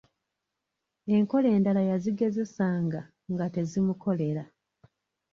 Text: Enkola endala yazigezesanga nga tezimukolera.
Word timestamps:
Enkola 1.15 1.47
endala 1.55 1.81
yazigezesanga 1.91 3.01
nga 3.31 3.45
tezimukolera. 3.55 4.43